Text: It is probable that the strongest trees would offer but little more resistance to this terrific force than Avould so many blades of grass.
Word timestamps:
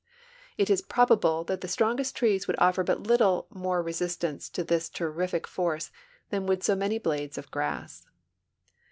It 0.57 0.71
is 0.71 0.81
probable 0.81 1.43
that 1.43 1.61
the 1.61 1.67
strongest 1.67 2.15
trees 2.15 2.47
would 2.47 2.55
offer 2.57 2.83
but 2.83 3.03
little 3.03 3.45
more 3.51 3.83
resistance 3.83 4.49
to 4.49 4.63
this 4.63 4.89
terrific 4.89 5.45
force 5.45 5.91
than 6.31 6.47
Avould 6.47 6.63
so 6.63 6.73
many 6.75 6.97
blades 6.97 7.37
of 7.37 7.51
grass. 7.51 8.07